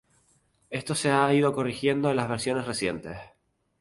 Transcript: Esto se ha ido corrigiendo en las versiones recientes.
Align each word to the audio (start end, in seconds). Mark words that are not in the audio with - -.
Esto 0.71 0.95
se 0.95 1.11
ha 1.11 1.31
ido 1.31 1.53
corrigiendo 1.53 2.09
en 2.09 2.15
las 2.15 2.27
versiones 2.27 2.65
recientes. 2.65 3.17